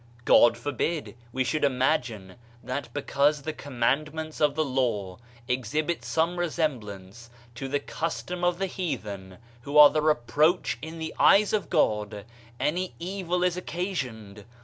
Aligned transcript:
God 0.25 0.57
forbid 0.57 1.13
we 1.31 1.43
should 1.43 1.63
imagine 1.63 2.37
that 2.63 2.91
because 2.91 3.43
'the 3.43 3.53
commandments 3.53 4.41
of 4.41 4.55
the 4.55 4.65
Law 4.65 5.19
exhibit 5.47 6.03
some 6.03 6.37
re 6.39 6.49
semblance 6.49 7.29
to 7.53 7.67
the 7.67 7.79
custom 7.79 8.43
of 8.43 8.57
the 8.57 8.65
heathen, 8.65 9.37
who 9.61 9.77
are 9.77 9.91
the 9.91 10.01
reproach 10.01 10.79
in 10.81 10.97
the 10.97 11.13
eyes 11.19 11.53
of 11.53 11.69
God, 11.69 12.25
any 12.59 12.95
evil 12.97 13.43
is 13.43 13.55
occa 13.55 13.91
sioned! 13.91 14.45